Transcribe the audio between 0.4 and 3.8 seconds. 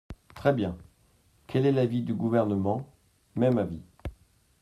bien! Quel est l’avis du Gouvernement? Même